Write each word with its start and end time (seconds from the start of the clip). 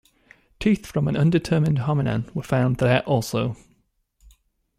Teeth 0.59 0.87
from 0.87 1.07
an 1.07 1.15
undetermined 1.15 1.77
Hominan 1.81 2.33
were 2.33 2.41
found 2.41 2.77
there 2.77 3.03
also. 3.03 3.55